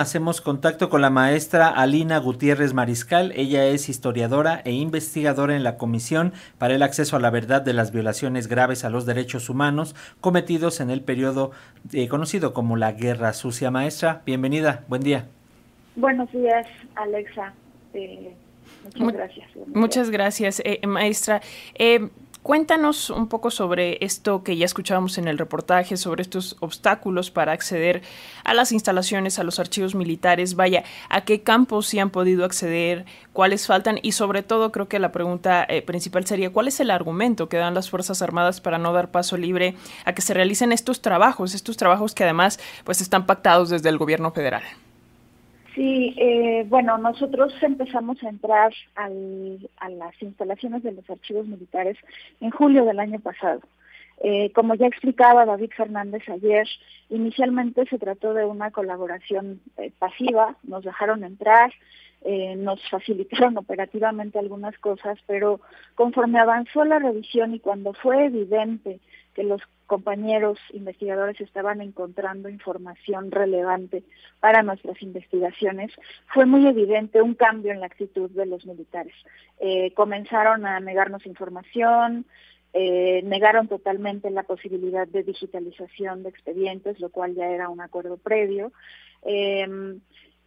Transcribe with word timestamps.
Hacemos 0.00 0.40
contacto 0.40 0.90
con 0.90 1.00
la 1.00 1.10
maestra 1.10 1.70
Alina 1.70 2.18
Gutiérrez 2.18 2.72
Mariscal. 2.72 3.32
Ella 3.34 3.66
es 3.66 3.88
historiadora 3.88 4.62
e 4.64 4.70
investigadora 4.70 5.56
en 5.56 5.64
la 5.64 5.76
Comisión 5.76 6.34
para 6.56 6.76
el 6.76 6.84
Acceso 6.84 7.16
a 7.16 7.18
la 7.18 7.30
Verdad 7.30 7.62
de 7.62 7.72
las 7.72 7.90
Violaciones 7.90 8.46
Graves 8.46 8.84
a 8.84 8.90
los 8.90 9.06
Derechos 9.06 9.50
Humanos 9.50 9.96
cometidos 10.20 10.78
en 10.78 10.90
el 10.90 11.00
periodo 11.00 11.50
eh, 11.92 12.06
conocido 12.06 12.54
como 12.54 12.76
la 12.76 12.92
Guerra 12.92 13.32
Sucia. 13.32 13.72
Maestra, 13.72 14.22
bienvenida, 14.24 14.84
buen 14.86 15.02
día. 15.02 15.26
Buenos 15.96 16.30
días, 16.30 16.68
Alexa. 16.94 17.52
Eh, 17.92 18.36
muchas 18.94 19.12
gracias. 19.16 19.50
Muchas 19.66 20.10
gracias, 20.10 20.62
eh, 20.64 20.86
maestra. 20.86 21.40
Cuéntanos 22.48 23.10
un 23.10 23.28
poco 23.28 23.50
sobre 23.50 24.02
esto 24.02 24.42
que 24.42 24.56
ya 24.56 24.64
escuchábamos 24.64 25.18
en 25.18 25.28
el 25.28 25.36
reportaje, 25.36 25.98
sobre 25.98 26.22
estos 26.22 26.56
obstáculos 26.60 27.30
para 27.30 27.52
acceder 27.52 28.00
a 28.42 28.54
las 28.54 28.72
instalaciones, 28.72 29.38
a 29.38 29.44
los 29.44 29.60
archivos 29.60 29.94
militares. 29.94 30.56
Vaya, 30.56 30.82
¿a 31.10 31.26
qué 31.26 31.42
campos 31.42 31.88
sí 31.88 31.98
han 31.98 32.08
podido 32.08 32.46
acceder? 32.46 33.04
¿Cuáles 33.34 33.66
faltan? 33.66 33.98
Y 34.02 34.12
sobre 34.12 34.42
todo, 34.42 34.72
creo 34.72 34.88
que 34.88 34.98
la 34.98 35.12
pregunta 35.12 35.66
eh, 35.68 35.82
principal 35.82 36.24
sería, 36.24 36.48
¿cuál 36.48 36.68
es 36.68 36.80
el 36.80 36.90
argumento 36.90 37.50
que 37.50 37.58
dan 37.58 37.74
las 37.74 37.90
Fuerzas 37.90 38.22
Armadas 38.22 38.62
para 38.62 38.78
no 38.78 38.94
dar 38.94 39.10
paso 39.10 39.36
libre 39.36 39.74
a 40.06 40.14
que 40.14 40.22
se 40.22 40.32
realicen 40.32 40.72
estos 40.72 41.02
trabajos, 41.02 41.54
estos 41.54 41.76
trabajos 41.76 42.14
que 42.14 42.24
además 42.24 42.58
pues 42.84 43.02
están 43.02 43.26
pactados 43.26 43.68
desde 43.68 43.90
el 43.90 43.98
gobierno 43.98 44.30
federal? 44.30 44.62
Sí, 45.74 46.14
eh, 46.16 46.47
bueno, 46.64 46.98
nosotros 46.98 47.54
empezamos 47.62 48.22
a 48.22 48.28
entrar 48.28 48.72
a 48.94 49.08
las 49.08 50.22
instalaciones 50.22 50.82
de 50.82 50.92
los 50.92 51.08
archivos 51.10 51.46
militares 51.46 51.96
en 52.40 52.50
julio 52.50 52.84
del 52.84 53.00
año 53.00 53.20
pasado. 53.20 53.60
Eh, 54.20 54.50
como 54.52 54.74
ya 54.74 54.86
explicaba 54.86 55.46
David 55.46 55.70
Fernández 55.76 56.28
ayer, 56.28 56.66
inicialmente 57.08 57.86
se 57.86 57.98
trató 57.98 58.34
de 58.34 58.44
una 58.44 58.72
colaboración 58.72 59.60
eh, 59.76 59.92
pasiva, 59.96 60.56
nos 60.64 60.82
dejaron 60.82 61.22
entrar, 61.22 61.72
eh, 62.22 62.56
nos 62.56 62.80
facilitaron 62.90 63.56
operativamente 63.58 64.38
algunas 64.38 64.76
cosas, 64.78 65.18
pero 65.26 65.60
conforme 65.94 66.40
avanzó 66.40 66.84
la 66.84 66.98
revisión 66.98 67.54
y 67.54 67.60
cuando 67.60 67.92
fue 67.92 68.26
evidente 68.26 68.98
que 69.34 69.44
los 69.44 69.62
compañeros 69.88 70.58
investigadores 70.72 71.40
estaban 71.40 71.80
encontrando 71.80 72.48
información 72.48 73.32
relevante 73.32 74.04
para 74.38 74.62
nuestras 74.62 75.02
investigaciones, 75.02 75.90
fue 76.32 76.46
muy 76.46 76.68
evidente 76.68 77.22
un 77.22 77.34
cambio 77.34 77.72
en 77.72 77.80
la 77.80 77.86
actitud 77.86 78.30
de 78.30 78.46
los 78.46 78.64
militares. 78.66 79.14
Eh, 79.58 79.92
comenzaron 79.94 80.66
a 80.66 80.78
negarnos 80.78 81.26
información, 81.26 82.26
eh, 82.74 83.22
negaron 83.24 83.66
totalmente 83.66 84.30
la 84.30 84.42
posibilidad 84.42 85.08
de 85.08 85.24
digitalización 85.24 86.22
de 86.22 86.28
expedientes, 86.28 87.00
lo 87.00 87.08
cual 87.08 87.34
ya 87.34 87.48
era 87.48 87.70
un 87.70 87.80
acuerdo 87.80 88.18
previo. 88.18 88.72
Eh, 89.22 89.66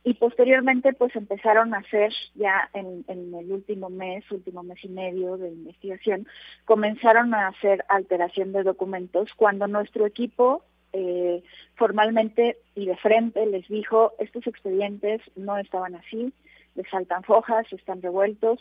y 0.03 0.15
posteriormente 0.15 0.93
pues 0.93 1.15
empezaron 1.15 1.73
a 1.73 1.79
hacer 1.79 2.11
ya 2.35 2.69
en, 2.73 3.05
el 3.07 3.51
último 3.51 3.89
mes, 3.89 4.29
último 4.31 4.63
mes 4.63 4.83
y 4.83 4.89
medio 4.89 5.37
de 5.37 5.49
investigación, 5.49 6.27
comenzaron 6.65 7.33
a 7.33 7.47
hacer 7.47 7.85
alteración 7.87 8.51
de 8.51 8.63
documentos 8.63 9.29
cuando 9.35 9.67
nuestro 9.67 10.05
equipo 10.05 10.63
eh, 10.93 11.43
formalmente 11.75 12.57
y 12.75 12.85
de 12.87 12.97
frente 12.97 13.45
les 13.45 13.67
dijo 13.67 14.13
estos 14.19 14.45
expedientes 14.47 15.21
no 15.35 15.57
estaban 15.57 15.95
así, 15.95 16.33
les 16.75 16.89
faltan 16.89 17.23
fojas, 17.23 17.71
están 17.71 18.01
revueltos 18.01 18.59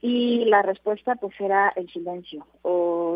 y 0.00 0.44
la 0.46 0.62
respuesta 0.62 1.14
pues 1.14 1.40
era 1.40 1.72
el 1.76 1.88
silencio 1.90 2.44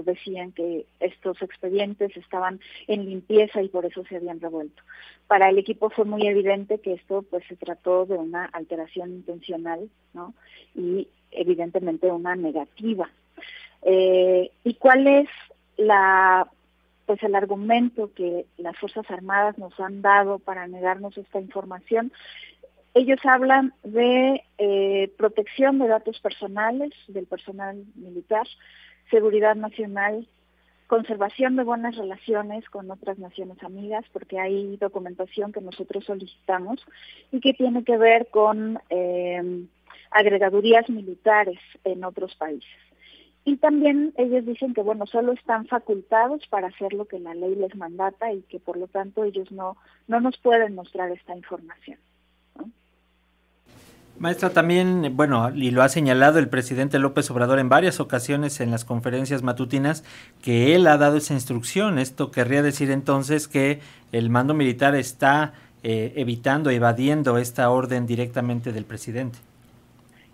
decían 0.03 0.53
que 0.53 0.87
estos 1.01 1.41
expedientes 1.43 2.17
estaban 2.17 2.61
en 2.87 3.07
limpieza 3.07 3.63
y 3.63 3.69
por 3.69 3.85
eso 3.85 4.05
se 4.09 4.17
habían 4.17 4.41
revuelto. 4.41 4.83
Para 5.27 5.49
el 5.49 5.59
equipo 5.59 5.91
fue 5.91 6.05
muy 6.05 6.27
evidente 6.27 6.79
que 6.79 6.95
esto 6.95 7.23
pues 7.23 7.45
se 7.49 7.57
trató 7.57 8.07
de 8.07 8.15
una 8.15 8.45
alteración 8.47 9.11
intencional, 9.11 9.89
¿no? 10.15 10.35
Y 10.75 11.09
evidentemente 11.31 12.11
una 12.11 12.37
negativa. 12.37 13.11
Eh, 13.83 14.51
¿Y 14.65 14.75
cuál 14.75 15.07
es 15.07 15.29
pues 17.07 17.23
el 17.23 17.35
argumento 17.35 18.13
que 18.15 18.47
las 18.57 18.77
Fuerzas 18.79 19.09
Armadas 19.11 19.59
nos 19.59 19.79
han 19.79 20.03
dado 20.03 20.39
para 20.39 20.67
negarnos 20.67 21.17
esta 21.19 21.41
información 21.41 22.11
ellos 22.97 23.21
hablan 23.25 23.75
de 23.85 24.43
eh, 24.57 25.13
protección 25.19 25.79
de 25.79 25.87
datos 25.87 26.19
personales 26.21 26.95
del 27.09 27.27
personal 27.27 27.85
militar, 27.95 28.47
seguridad 29.11 29.57
nacional, 29.57 30.27
conservación 30.87 31.57
de 31.57 31.65
buenas 31.65 31.97
relaciones 31.97 32.69
con 32.71 32.91
otras 32.91 33.19
naciones 33.19 33.63
amigas, 33.63 34.05
porque 34.13 34.39
hay 34.39 34.77
documentación 34.77 35.53
que 35.53 35.61
nosotros 35.61 36.05
solicitamos 36.05 36.85
y 37.33 37.41
que 37.41 37.55
tiene 37.55 37.85
que 37.85 37.97
ver 37.97 38.29
con 38.29 38.79
eh, 38.91 39.67
agregadurías 40.11 40.89
militares 40.89 41.59
en 41.85 42.05
otros 42.05 42.35
países. 42.37 42.71
Y 43.45 43.59
también 43.59 44.13
ellos 44.17 44.45
dicen 44.45 44.75
que, 44.75 44.83
bueno, 44.83 45.07
solo 45.07 45.33
están 45.33 45.67
facultados 45.67 46.45
para 46.49 46.67
hacer 46.67 46.93
lo 46.93 47.05
que 47.05 47.21
la 47.21 47.33
ley 47.33 47.55
les 47.55 47.77
mandata 47.77 48.33
y 48.33 48.43
que 48.43 48.59
por 48.59 48.77
lo 48.77 48.89
tanto 48.89 49.23
ellos 49.23 49.53
no, 49.53 49.77
no 50.09 50.21
nos 50.21 50.37
pueden 50.39 50.75
mostrar 50.75 51.13
esta 51.13 51.37
información. 51.37 51.99
Maestra, 54.19 54.51
también, 54.51 55.15
bueno, 55.15 55.51
y 55.55 55.71
lo 55.71 55.83
ha 55.83 55.91
señalado 55.91 56.39
el 56.39 56.49
presidente 56.49 56.99
López 56.99 57.31
Obrador 57.31 57.59
en 57.59 57.69
varias 57.69 58.01
ocasiones 58.01 58.61
en 58.61 58.71
las 58.71 58.87
conferencias 58.87 59.43
matutinas, 59.43 60.05
que 60.43 60.75
él 60.75 60.87
ha 60.87 60.97
dado 60.97 61.19
esa 61.19 61.35
instrucción. 61.35 61.99
Esto 61.99 62.31
querría 62.31 62.63
decir 62.63 62.91
entonces 62.91 63.47
que 63.47 63.81
el 64.13 64.31
mando 64.31 64.55
militar 64.55 64.95
está 64.95 65.53
eh, 65.83 66.15
evitando, 66.17 66.71
evadiendo 66.71 67.37
esta 67.37 67.69
orden 67.69 68.07
directamente 68.07 68.73
del 68.73 68.87
presidente. 68.87 69.39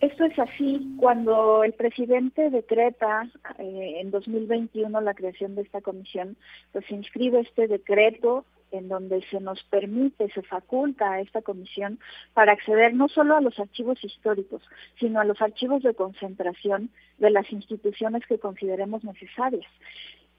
Esto 0.00 0.24
es 0.24 0.38
así. 0.38 0.96
Cuando 0.98 1.62
el 1.64 1.72
presidente 1.72 2.50
decreta 2.50 3.28
eh, 3.58 4.00
en 4.00 4.10
2021 4.10 5.00
la 5.00 5.14
creación 5.14 5.54
de 5.54 5.62
esta 5.62 5.80
comisión, 5.80 6.36
pues 6.72 6.88
inscribe 6.90 7.40
este 7.40 7.68
decreto 7.68 8.44
en 8.72 8.88
donde 8.88 9.22
se 9.30 9.40
nos 9.40 9.62
permite, 9.64 10.30
se 10.30 10.42
faculta 10.42 11.12
a 11.12 11.20
esta 11.20 11.42
comisión 11.42 12.00
para 12.34 12.52
acceder 12.52 12.94
no 12.94 13.08
solo 13.08 13.36
a 13.36 13.40
los 13.40 13.58
archivos 13.58 14.02
históricos, 14.02 14.62
sino 14.98 15.20
a 15.20 15.24
los 15.24 15.40
archivos 15.40 15.82
de 15.82 15.94
concentración 15.94 16.90
de 17.18 17.30
las 17.30 17.50
instituciones 17.52 18.26
que 18.26 18.38
consideremos 18.38 19.04
necesarias. 19.04 19.66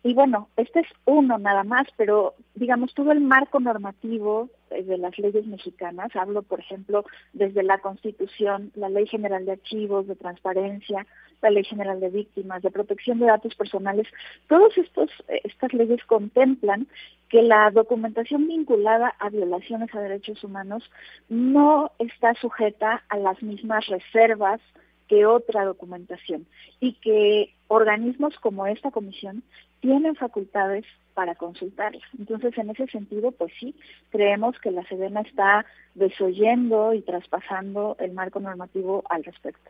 Y 0.06 0.14
bueno, 0.14 0.50
este 0.58 0.82
es 0.82 0.88
uno 1.06 1.38
nada 1.38 1.64
más, 1.64 1.88
pero 1.96 2.34
digamos 2.56 2.94
todo 2.94 3.14
el 3.14 3.22
marco 3.22 3.62
normativo 3.62 4.50
eh, 4.70 4.84
de 4.84 4.98
las 4.98 5.18
leyes 5.18 5.46
mexicanas, 5.48 6.14
hablo 6.14 6.42
por 6.42 6.60
ejemplo 6.60 7.06
desde 7.32 7.64
la 7.64 7.78
Constitución, 7.78 8.74
la 8.76 8.90
Ley 8.90 9.08
General 9.08 9.46
de 9.46 9.54
Archivos, 9.54 10.06
de 10.08 10.18
Transparencia, 10.18 11.08
la 11.42 11.52
Ley 11.52 11.64
General 11.64 12.02
de 12.02 12.10
Víctimas, 12.10 12.62
de 12.62 12.72
Protección 12.72 13.20
de 13.20 13.28
Datos 13.28 13.56
Personales, 13.56 14.06
todas 14.50 14.78
eh, 14.78 15.42
estas 15.46 15.72
leyes 15.72 16.04
contemplan 16.04 16.88
que 17.30 17.42
la 17.42 17.72
documentación 17.72 18.46
vinculada 18.46 19.16
a 19.20 19.30
violaciones 19.30 19.96
a 19.96 20.02
derechos 20.02 20.44
humanos 20.44 20.84
no 21.30 21.92
está 22.00 22.34
sujeta 22.36 23.04
a 23.08 23.18
las 23.18 23.42
mismas 23.42 23.88
reservas 23.88 24.60
que 25.08 25.26
otra 25.26 25.64
documentación 25.64 26.46
y 26.82 26.94
que 26.94 27.54
organismos 27.68 28.38
como 28.40 28.68
esta 28.68 28.92
comisión 28.92 29.44
tienen 29.84 30.16
facultades 30.16 30.86
para 31.14 31.36
consultarla. 31.36 32.00
Entonces, 32.18 32.58
en 32.58 32.70
ese 32.70 32.88
sentido, 32.88 33.32
pues 33.32 33.52
sí, 33.60 33.76
creemos 34.12 34.58
que 34.60 34.72
la 34.72 34.88
Sedena 34.88 35.22
está 35.22 35.66
desoyendo 35.94 36.94
y 36.94 37.02
traspasando 37.02 37.98
el 38.00 38.14
marco 38.14 38.40
normativo 38.40 39.04
al 39.10 39.26
respecto. 39.26 39.70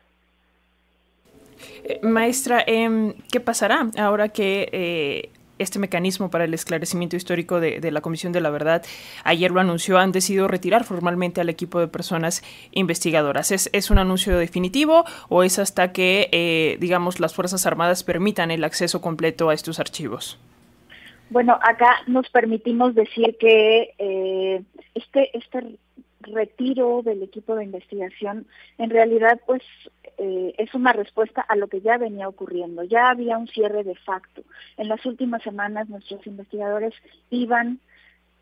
Eh, 1.84 2.00
maestra, 2.03 2.63
em, 2.68 3.16
¿qué 3.31 3.40
pasará 3.40 3.90
ahora 3.97 4.29
que 4.29 4.69
eh, 4.72 5.29
este 5.59 5.80
mecanismo 5.80 6.30
para 6.30 6.46
el 6.46 6.53
esclarecimiento 6.53 7.16
histórico 7.16 7.59
de, 7.59 7.91
la 7.91 8.02
Comisión 8.02 8.34
de 8.34 8.41
la 8.41 8.50
Verdad, 8.50 8.84
ayer 9.24 9.52
lo 9.52 9.59
anunció, 9.59 9.97
han 9.97 10.12
decidido 10.12 10.47
retirar 10.47 10.84
formalmente 10.84 11.41
al 11.41 11.50
equipo 11.50 11.80
de 11.80 11.88
personas 11.88 12.44
investigadoras. 12.72 13.52
¿Es, 13.52 13.91
un 13.91 14.00
anuncio 14.00 14.38
definitivo 14.38 15.05
o 15.29 15.44
es 15.44 15.59
hasta 15.59 15.91
que, 15.91 16.29
eh, 16.32 16.78
digamos, 16.79 17.20
las 17.20 17.34
Fuerzas 17.34 17.66
Armadas 17.66 18.03
permitan 18.03 18.52
el 18.52 18.64
acceso 18.64 19.02
completo 19.02 19.50
a 19.50 19.53
estos 19.53 19.79
archivos? 19.79 20.40
Bueno, 21.29 21.58
acá 21.61 21.97
nos 22.08 22.29
permitimos 22.29 22.96
decir 22.96 23.38
que 23.40 23.94
eh, 23.97 24.61
este, 24.94 25.35
este 25.38 25.78
retiro 26.23 27.02
del 27.03 27.23
equipo 27.23 27.55
de 27.55 27.66
investigación 27.66 28.47
en 28.78 28.90
realidad 28.90 29.40
pues 29.46 29.61
eh, 30.17 30.53
es 30.58 30.73
una 30.73 30.93
respuesta 30.93 31.41
a 31.41 31.55
lo 31.55 31.67
que 31.67 31.81
ya 31.81 31.97
venía 31.97 32.28
ocurriendo. 32.28 32.84
Ya 32.84 33.09
había 33.09 33.37
un 33.37 33.47
cierre 33.47 33.84
de 33.84 33.96
facto. 33.96 34.43
En 34.78 34.87
las 34.87 35.05
últimas 35.05 35.41
semanas 35.43 35.90
nuestros 35.90 36.25
investigadores 36.28 36.93
iban 37.29 37.79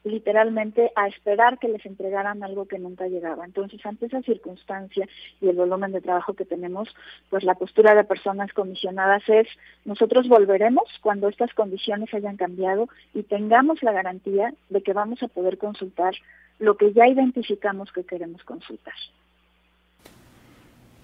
literalmente 0.03 0.91
a 0.95 1.07
esperar 1.07 1.59
que 1.59 1.67
les 1.67 1.85
entregaran 1.85 2.43
algo 2.43 2.67
que 2.67 2.79
nunca 2.79 3.07
llegaba. 3.07 3.45
Entonces, 3.45 3.85
ante 3.85 4.07
esa 4.07 4.21
circunstancia 4.21 5.07
y 5.39 5.47
el 5.47 5.55
volumen 5.55 5.91
de 5.91 6.01
trabajo 6.01 6.33
que 6.33 6.45
tenemos, 6.45 6.89
pues 7.29 7.43
la 7.43 7.55
postura 7.55 7.93
de 7.93 8.03
personas 8.03 8.51
comisionadas 8.53 9.21
es, 9.27 9.47
nosotros 9.85 10.27
volveremos 10.27 10.85
cuando 11.01 11.29
estas 11.29 11.53
condiciones 11.53 12.13
hayan 12.13 12.37
cambiado 12.37 12.89
y 13.13 13.23
tengamos 13.23 13.83
la 13.83 13.91
garantía 13.91 14.53
de 14.69 14.81
que 14.81 14.93
vamos 14.93 15.21
a 15.21 15.27
poder 15.27 15.57
consultar 15.57 16.15
lo 16.61 16.77
que 16.77 16.93
ya 16.93 17.07
identificamos 17.07 17.91
que 17.91 18.05
queremos 18.05 18.43
consultar. 18.43 18.93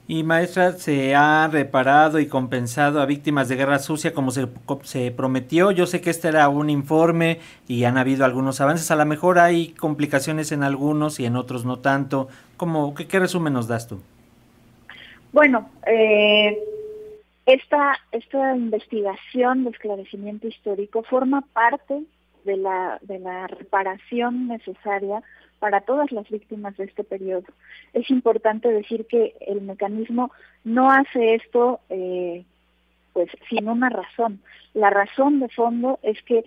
Y 0.07 0.23
maestra, 0.23 0.71
¿se 0.71 1.15
ha 1.15 1.49
reparado 1.51 2.19
y 2.21 2.27
compensado 2.27 3.01
a 3.01 3.05
víctimas 3.05 3.49
de 3.49 3.57
guerra 3.57 3.79
sucia 3.79 4.13
como 4.13 4.31
se, 4.31 4.47
se, 4.83 5.11
prometió? 5.11 5.71
Yo 5.71 5.85
sé 5.85 5.99
que 5.99 6.11
este 6.11 6.29
era 6.29 6.47
un 6.47 6.69
informe 6.69 7.39
y 7.67 7.83
han 7.83 7.97
habido 7.97 8.23
algunos 8.23 8.61
avances. 8.61 8.89
A 8.89 8.95
lo 8.95 9.05
mejor 9.05 9.37
hay 9.37 9.73
complicaciones 9.73 10.53
en 10.53 10.63
algunos 10.63 11.19
y 11.19 11.25
en 11.25 11.35
otros 11.35 11.65
no 11.65 11.79
tanto. 11.79 12.29
¿Cómo, 12.55 12.95
qué, 12.95 13.05
qué 13.05 13.19
resumen 13.19 13.51
nos 13.51 13.67
das 13.67 13.89
tú? 13.89 13.99
Bueno, 15.33 15.69
eh, 15.85 16.57
esta, 17.45 17.97
esta 18.13 18.55
investigación 18.55 19.65
de 19.65 19.71
esclarecimiento 19.71 20.47
histórico 20.47 21.03
forma 21.03 21.41
parte 21.51 22.03
de 22.45 22.55
la, 22.55 22.97
de 23.01 23.19
la 23.19 23.47
reparación 23.47 24.47
necesaria 24.47 25.21
para 25.59 25.81
todas 25.81 26.11
las 26.11 26.29
víctimas 26.29 26.77
de 26.77 26.85
este 26.85 27.03
periodo. 27.03 27.45
Es 27.93 28.09
importante 28.09 28.69
decir 28.69 29.05
que 29.07 29.35
el 29.41 29.61
mecanismo 29.61 30.31
no 30.63 30.91
hace 30.91 31.35
esto 31.35 31.79
eh, 31.89 32.45
pues 33.13 33.29
sin 33.49 33.67
una 33.67 33.89
razón. 33.89 34.41
La 34.73 34.89
razón 34.89 35.39
de 35.39 35.49
fondo 35.49 35.99
es 36.03 36.21
que 36.23 36.45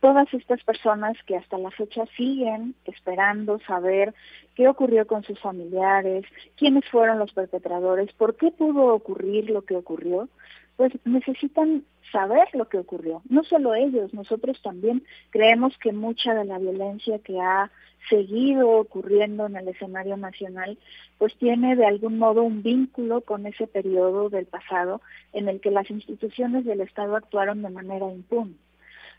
todas 0.00 0.32
estas 0.32 0.62
personas 0.64 1.16
que 1.26 1.36
hasta 1.36 1.58
la 1.58 1.70
fecha 1.70 2.04
siguen 2.16 2.74
esperando 2.86 3.60
saber 3.60 4.14
qué 4.54 4.66
ocurrió 4.68 5.06
con 5.06 5.22
sus 5.22 5.38
familiares, 5.38 6.24
quiénes 6.56 6.84
fueron 6.90 7.18
los 7.18 7.32
perpetradores, 7.32 8.12
por 8.14 8.36
qué 8.36 8.50
pudo 8.50 8.94
ocurrir 8.94 9.50
lo 9.50 9.62
que 9.62 9.76
ocurrió, 9.76 10.28
pues 10.76 10.92
necesitan 11.04 11.84
saber 12.10 12.48
lo 12.54 12.68
que 12.68 12.78
ocurrió. 12.78 13.22
No 13.28 13.44
solo 13.44 13.74
ellos, 13.74 14.14
nosotros 14.14 14.60
también 14.62 15.04
creemos 15.28 15.76
que 15.78 15.92
mucha 15.92 16.34
de 16.34 16.46
la 16.46 16.58
violencia 16.58 17.18
que 17.18 17.38
ha 17.38 17.70
seguido 18.08 18.70
ocurriendo 18.70 19.46
en 19.46 19.56
el 19.56 19.68
escenario 19.68 20.16
nacional, 20.16 20.78
pues 21.18 21.36
tiene 21.36 21.76
de 21.76 21.84
algún 21.84 22.18
modo 22.18 22.42
un 22.42 22.62
vínculo 22.62 23.20
con 23.20 23.44
ese 23.44 23.66
periodo 23.66 24.30
del 24.30 24.46
pasado 24.46 25.02
en 25.34 25.48
el 25.50 25.60
que 25.60 25.70
las 25.70 25.90
instituciones 25.90 26.64
del 26.64 26.80
Estado 26.80 27.14
actuaron 27.14 27.60
de 27.60 27.68
manera 27.68 28.10
impune. 28.10 28.54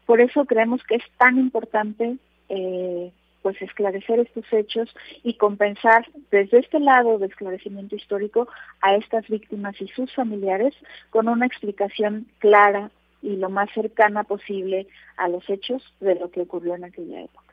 Por 0.05 0.21
eso 0.21 0.45
creemos 0.45 0.83
que 0.83 0.95
es 0.95 1.03
tan 1.17 1.37
importante 1.37 2.17
eh, 2.49 3.11
pues 3.41 3.61
esclarecer 3.61 4.19
estos 4.19 4.45
hechos 4.51 4.93
y 5.23 5.35
compensar 5.35 6.07
desde 6.29 6.59
este 6.59 6.79
lado 6.79 7.17
de 7.17 7.27
esclarecimiento 7.27 7.95
histórico 7.95 8.47
a 8.81 8.95
estas 8.95 9.27
víctimas 9.27 9.79
y 9.81 9.87
sus 9.87 10.13
familiares 10.13 10.75
con 11.09 11.27
una 11.27 11.45
explicación 11.45 12.27
clara 12.39 12.91
y 13.21 13.35
lo 13.37 13.49
más 13.49 13.69
cercana 13.73 14.23
posible 14.23 14.87
a 15.17 15.27
los 15.27 15.47
hechos 15.49 15.83
de 15.99 16.15
lo 16.15 16.29
que 16.31 16.41
ocurrió 16.41 16.75
en 16.75 16.83
aquella 16.83 17.21
época. 17.21 17.51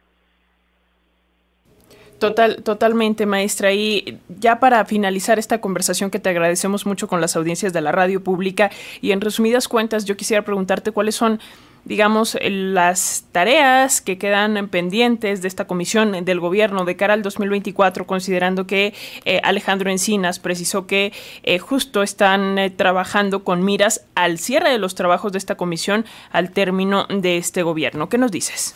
Total, 2.19 2.63
totalmente, 2.65 3.27
maestra. 3.27 3.73
Y 3.73 4.19
ya 4.29 4.59
para 4.59 4.85
finalizar 4.85 5.39
esta 5.39 5.61
conversación 5.61 6.11
que 6.11 6.19
te 6.19 6.29
agradecemos 6.29 6.85
mucho 6.85 7.07
con 7.07 7.21
las 7.21 7.37
audiencias 7.37 7.73
de 7.73 7.81
la 7.81 7.93
radio 7.93 8.23
pública 8.23 8.71
y 9.01 9.13
en 9.13 9.21
resumidas 9.21 9.69
cuentas, 9.69 10.05
yo 10.05 10.17
quisiera 10.17 10.43
preguntarte 10.43 10.91
cuáles 10.91 11.15
son 11.15 11.39
digamos, 11.85 12.37
las 12.43 13.25
tareas 13.33 14.01
que 14.01 14.19
quedan 14.19 14.69
pendientes 14.69 15.43
de 15.43 15.49
esta 15.49 15.67
comisión 15.67 16.25
del 16.25 16.41
gobierno 16.41 16.85
de 16.85 16.97
cara 16.97 17.15
al 17.15 17.23
2024, 17.23 18.07
considerando 18.07 18.67
que 18.67 18.95
eh, 19.25 19.41
Alejandro 19.43 19.91
Encinas 19.91 20.39
precisó 20.39 20.87
que 20.87 21.13
eh, 21.43 21.59
justo 21.59 22.03
están 22.03 22.59
eh, 22.59 22.71
trabajando 22.71 23.45
con 23.45 23.65
miras 23.65 24.05
al 24.15 24.39
cierre 24.39 24.71
de 24.71 24.79
los 24.79 24.95
trabajos 24.95 25.33
de 25.33 25.39
esta 25.39 25.57
comisión 25.57 26.05
al 26.31 26.51
término 26.51 27.07
de 27.09 27.39
este 27.39 27.63
gobierno. 27.63 28.09
¿Qué 28.09 28.19
nos 28.19 28.31
dices? 28.31 28.75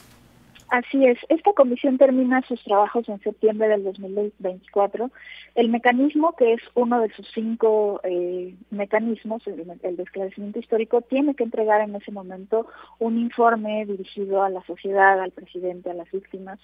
Así 0.73 1.05
es, 1.05 1.19
esta 1.29 1.53
comisión 1.53 1.99
termina 1.99 2.41
sus 2.49 2.65
trabajos 2.65 3.07
en 3.07 3.21
septiembre 3.21 3.69
del 3.69 3.85
2024. 3.85 5.11
El 5.55 5.69
mecanismo, 5.69 6.35
que 6.35 6.55
es 6.55 6.63
uno 6.73 7.03
de 7.03 7.11
sus 7.13 7.31
cinco 7.35 8.01
eh, 8.05 8.55
mecanismos, 8.71 9.47
el, 9.47 9.97
de 9.97 10.03
esclarecimiento 10.03 10.61
histórico, 10.61 11.03
tiene 11.03 11.35
que 11.35 11.45
entregar 11.45 11.83
en 11.83 11.95
ese 11.95 12.11
momento 12.11 12.69
un 13.01 13.19
informe 13.19 13.85
dirigido 13.85 14.43
a 14.43 14.49
la 14.49 14.65
sociedad, 14.65 15.21
al 15.21 15.33
presidente, 15.33 15.91
a 15.91 15.95
las 15.95 16.11
víctimas. 16.11 16.59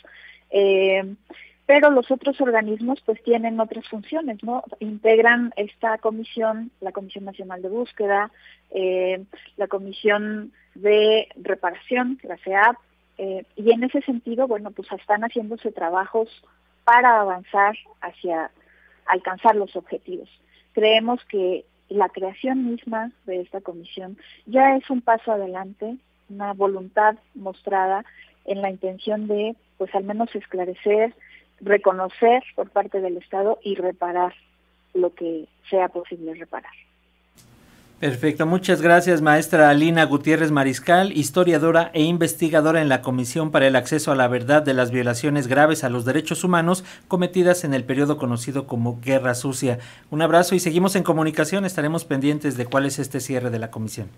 Eh, 0.48 1.14
pero 1.66 1.90
los 1.90 2.10
otros 2.10 2.40
organismos 2.40 3.02
pues 3.04 3.22
tienen 3.22 3.60
otras 3.60 3.86
funciones, 3.88 4.42
¿no? 4.42 4.64
Integran 4.80 5.52
esta 5.56 5.98
comisión, 5.98 6.70
la 6.80 6.92
Comisión 6.92 7.26
Nacional 7.26 7.60
de 7.60 7.68
Búsqueda, 7.68 8.30
eh, 8.70 9.22
la 9.58 9.66
Comisión 9.66 10.50
de 10.74 11.28
Reparación, 11.36 12.18
la 12.22 12.38
CEAP, 12.38 12.76
eh, 13.18 13.44
y 13.56 13.72
en 13.72 13.82
ese 13.82 14.00
sentido, 14.02 14.46
bueno, 14.46 14.70
pues 14.70 14.90
están 14.92 15.22
haciéndose 15.22 15.72
trabajos 15.72 16.28
para 16.84 17.20
avanzar 17.20 17.76
hacia 18.00 18.50
alcanzar 19.06 19.56
los 19.56 19.74
objetivos. 19.76 20.28
Creemos 20.72 21.24
que 21.24 21.64
la 21.88 22.08
creación 22.08 22.70
misma 22.70 23.10
de 23.26 23.40
esta 23.40 23.60
comisión 23.60 24.18
ya 24.46 24.76
es 24.76 24.88
un 24.88 25.00
paso 25.00 25.32
adelante, 25.32 25.96
una 26.28 26.52
voluntad 26.52 27.16
mostrada 27.34 28.04
en 28.44 28.62
la 28.62 28.70
intención 28.70 29.26
de, 29.26 29.56
pues 29.78 29.94
al 29.94 30.04
menos 30.04 30.34
esclarecer, 30.34 31.14
reconocer 31.60 32.42
por 32.54 32.70
parte 32.70 33.00
del 33.00 33.16
Estado 33.16 33.58
y 33.62 33.74
reparar 33.74 34.34
lo 34.94 35.14
que 35.14 35.46
sea 35.68 35.88
posible 35.88 36.34
reparar. 36.34 36.72
Perfecto, 38.00 38.46
muchas 38.46 38.80
gracias 38.80 39.22
maestra 39.22 39.70
Alina 39.70 40.04
Gutiérrez 40.04 40.52
Mariscal, 40.52 41.10
historiadora 41.10 41.90
e 41.94 42.04
investigadora 42.04 42.80
en 42.80 42.88
la 42.88 43.02
Comisión 43.02 43.50
para 43.50 43.66
el 43.66 43.74
Acceso 43.74 44.12
a 44.12 44.14
la 44.14 44.28
Verdad 44.28 44.62
de 44.62 44.72
las 44.72 44.92
Violaciones 44.92 45.48
Graves 45.48 45.82
a 45.82 45.88
los 45.88 46.04
Derechos 46.04 46.44
Humanos 46.44 46.84
cometidas 47.08 47.64
en 47.64 47.74
el 47.74 47.82
periodo 47.82 48.16
conocido 48.16 48.68
como 48.68 49.00
Guerra 49.00 49.34
Sucia. 49.34 49.80
Un 50.12 50.22
abrazo 50.22 50.54
y 50.54 50.60
seguimos 50.60 50.94
en 50.94 51.02
comunicación, 51.02 51.64
estaremos 51.64 52.04
pendientes 52.04 52.56
de 52.56 52.66
cuál 52.66 52.86
es 52.86 53.00
este 53.00 53.18
cierre 53.18 53.50
de 53.50 53.58
la 53.58 53.72
comisión. 53.72 54.08